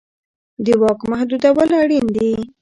د 0.65 0.67
واک 0.81 0.99
محدودول 1.11 1.69
اړین 1.81 2.05
دي 2.15 2.31